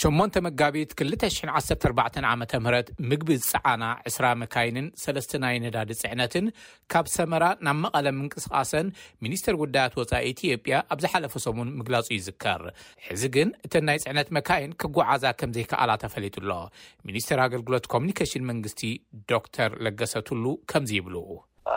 [0.00, 6.46] ሸሞንተ መጋቢት 2ል14 ዓ ምህት ምግቢ ፀዓና ዕስራ መካይንን ሰለስተናይ ነዳዲ ጽዕነትን
[6.92, 8.86] ካብ ሰመራ ናብ መቐለ ምንቅስቃሰን
[9.24, 12.62] ሚኒስተር ጉዳያት ወፃኢ ኢትዮጵያ ኣብ ዝሓለፈ ሰሙን ምግላጹ ይዝከር
[13.06, 16.52] ሕዚ ግን እተን ናይ ጽዕነት መካይን ክጓዓዛ ከም ዘይከኣላ ተፈሊጡ ኣሎ
[17.10, 18.82] ሚኒስተር ኣገልግሎት ኮሚኒኬሽን መንግስቲ
[19.34, 21.16] ዶክተር ለገሰትሉ ከምዚ ይብሉ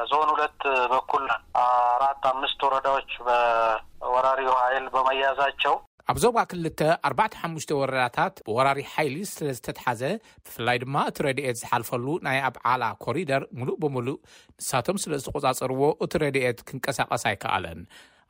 [0.04, 0.60] እዞኦን ሁለት
[0.94, 1.26] በኩል
[1.70, 5.74] አራት ኣምስት ወረዳዎች በወራርኡ ሃይል በመያዛቸው
[6.12, 6.80] ኣብ ዞባ 2ልተ
[7.10, 10.02] 4ባሓሙሽተ ወረዳታት ብወራሪ ሓይሊ ስለዝተትሓዘ
[10.46, 14.18] ብፍላይ ድማ እቲ ረድኤት ዝሓልፈሉ ናይ ኣብ ዓላ ኮሪደር ምሉእ ብምሉእ
[14.62, 17.80] ንሳቶም ስለ ዝተቆፃጽርዎ እቲ ረድኤት ክንቀሳቐስ ኣይከኣለን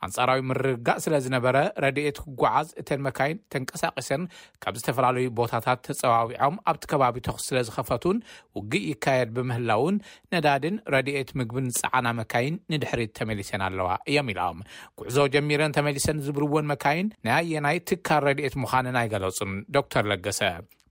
[0.05, 4.23] ኣንጻራዊ ምርርጋእ ስለ ዝነበረ ረድኤት ክጓዓዝ እተን መካይን ተንቀሳቂሰን
[4.63, 8.17] ካብ ዝተፈላለዩ ቦታታት ተፀዋዊዖም ኣብቲ ከባቢቶክ ስለ ዝኸፈቱን
[8.59, 9.97] ውጊእ ይካየድ ብምህላውን
[10.35, 14.59] ነዳድን ረድኤት ምግብን ፀዓና መካይን ንድሕሪት ተመሊሰን ኣለዋ እዮም ኢሎም
[15.01, 20.41] ጉዕዞ ጀሚረን ተመሊሰን ዝብርዎን መካይን ናኣየናይ ትካር ረድኤት ምዃነን ኣይገለጹን ዶ ተር ለገሰ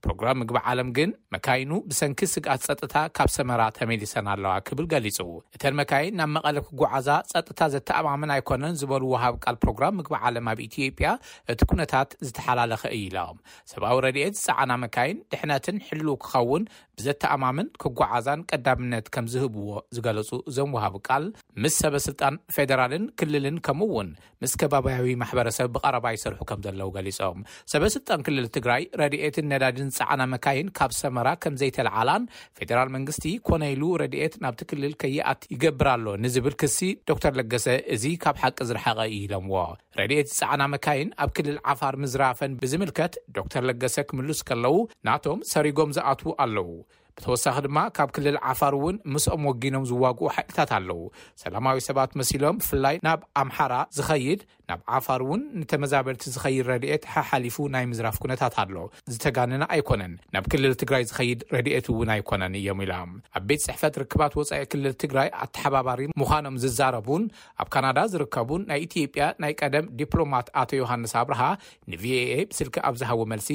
[0.04, 5.18] ፕሮግራም ምግቢ ዓለም ግን መካይኑ ብሰንኪ ስግኣት ፀጥታ ካብ ሰመራ ተመሊሰን ኣለዋ ክብል ገሊፁ
[5.56, 10.60] እተን መካይን ናብ መቐለ ክጓዓዛ ፀጥታ ዘተኣማምን ኣይኮነን ዝበሉ ውሃብ ካል ፕሮግራም ምግቢ ዓለም ኣብ
[10.68, 11.10] ኢትዮጵያ
[11.54, 13.38] እቲ ኩነታት ዝተሓላለኸ እኢሎም
[13.72, 16.64] ሰብኣዊ ረድኤት ዝፀዓና መካይን ድሕነትን ሕል ክኸውን
[16.98, 21.24] ብዘተኣማምን ክጓዓዛን ቀዳምነት ከምዝህብዎ ዝገለፁ እዞም ውሃብ ቃል
[21.62, 24.08] ምስ ሰበስልጣን ፌደራልን ክልልን ከምውን
[24.42, 27.40] ምስ ከባብያዊ ማሕበረሰብ ብቀረባ ይሰርሑ ከምዘለዉ ገሊፆም
[27.74, 32.22] ሰበስልጣን ክልል ትግራይ ረድትን ነዳድን ፀዕና መካይን ካብ ሰመራ ከምዘይተለዓላን
[32.58, 36.78] ፌደራል መንግስቲ ኮነ ኢሉ ረድኤት ናብቲ ክልል ከይኣት ይገብርሎ ንዝብል ክሲ
[37.10, 39.56] ዶክተር ለገሰ እዚ ካብ ሓቂ ዝረሓቐ ዩኢሎምዎ
[40.00, 44.76] ረድኤት ፀዕና መካይን ኣብ ክልል ዓፋር ምዝራፈን ብዝምልከት ዶክተር ለገሰ ክምልስ ከለዉ
[45.08, 46.68] ናቶም ሰሪጎም ዝኣትዉ ኣለዉ
[47.22, 51.00] እተወሳኺ ድማ ካብ ክልል ዓፋር እውን ምስኦም ወጊኖም ዝዋግኡ ሓይልታት ኣለዉ
[51.42, 57.84] ሰላማዊ ሰባት መሲሎም ብፍላይ ናብ ኣምሓራ ዝኸይድ ናብ ዓፋር እውን ንተመዛበልቲ ዝኸይድ ረድኤት ሓሊፉ ናይ
[57.90, 58.76] ምዝራፍ ኩነታት ኣሎ
[59.14, 64.34] ዝተጋንና ኣይኮነን ናብ ክልል ትግራይ ዝኸይድ ረድኤት እውን ኣይኮነን እዮም ኢሎም ኣብ ቤት ፅሕፈት ርክባት
[64.40, 67.22] ወፃኢ ክልል ትግራይ ኣተሓባባሪ ምዃኖም ዝዛረቡን
[67.64, 71.42] ኣብ ካናዳ ዝርከቡን ናይ ኢትዮጵያ ናይ ቀደም ዲፕሎማት ኣቶ ዮሃንስ ኣብርሃ
[71.94, 73.50] ንቪኤኤ ብስልኪ ኣብዝሃቦ መልሲ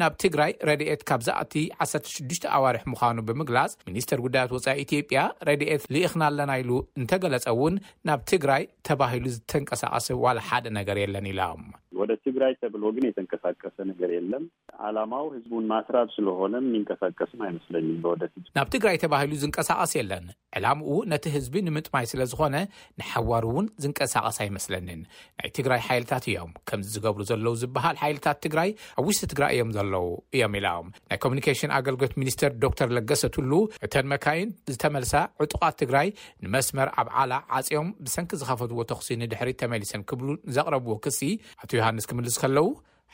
[0.00, 1.54] ናብ ትግራይ ረድኤት ካብ ዝእቲ
[1.86, 2.82] 1ሰሽዱሽተ ኣዋርሕ
[3.18, 7.74] ኑብምግላጽ ሚኒስቴር ጉዳያት ወፃኢ ኢትዮጵያ ረድኤት ሊኢክናለና ኢሉ እንተገለጸእውን
[8.10, 11.62] ናብ ትግራይ ተባሂሉ ዝተንቀሳቀሰ ዋላሓደ ነገር የለን ኢሎም
[12.00, 14.44] ወደ ትግራይ ተብሎዎ ግን የተንቀሳቀሰ ነገር የለን
[14.88, 17.74] ዓላማው ህዝቡን ማስራብ ስለኮነም ይንቀሳቀሱም አይመስለ
[18.12, 20.24] ወደት ናብ ትግራይ ተባሂሉ ዝንቀሳቀስ የለን
[20.58, 22.56] ዕላምኡ ነቲ ህዝቢ ንምጥማይ ስለ ዝኾነ
[22.98, 25.00] ንሓዋሩ እውን ዝንቀሳቐስ ኣይመስለኒን
[25.38, 30.06] ናይ ትግራይ ሓይልታት እዮም ከምዚ ዝገብሩ ዘለዉ ዝበሃል ሓይልታት ትግራይ ኣብ ውሽጢ ትግራይ እዮም ዘለው
[30.36, 33.52] እዮም ኢሎም ናይ ኮሙኒኬሽን ኣገልግሎት ሚኒስተር ዶተር ለገሰትሉ
[33.88, 35.14] እተን መካይን ዝተመልሳ
[35.44, 36.08] ዕጡቓት ትግራይ
[36.46, 40.28] ንመስመር ኣብ ዓላ ዓፂኦም ብሰንኪ ዝኸፈትዎ ተክሲ ኒድሕሪ ተመሊሰን ክብሉ
[40.58, 41.20] ዘቕረብዎ ክሲ
[41.62, 42.66] ኣቶ ዮሃንስ ክምልስ ከለዉ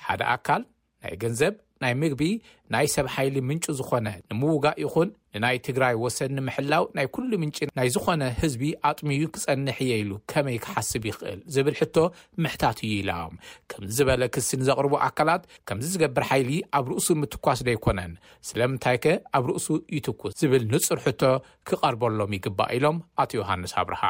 [0.04, 0.62] ሓደ ኣካል
[1.04, 2.22] ናይ ገንዘብ ናይ ምግቢ
[2.76, 8.22] ናይ ሰብ ሓይሊ ምንጩ ዝኾነ ንምውጋእ ይኹን ንናይ ትግራይ ወሰኒምሕላው ናይ ኩሉ ምንጪ ናይ ዝኾነ
[8.40, 11.96] ህዝቢ ኣጥሚዩ ክፀንሕ የኢሉ ከመይ ክሓስብ ይክእል ዝብል ሕቶ
[12.44, 13.34] ምሕታት እዩ ኢሎም
[13.72, 18.12] ከምዝበለ ክስ ንዘቕርቡ ኣካላት ከምዚ ዝገብር ሓይሊ ኣብ ርእሱ ምትኳስዶ ኣይኮነን
[18.50, 21.22] ስለምንታይ ከ ኣብ ርእሱ ይትኩስ ዝብል ንጹር ሕቶ
[21.70, 24.04] ክቐርበሎም ይግባእ ኢሎም ኣቶ ዮሃንስ ኣብርሃ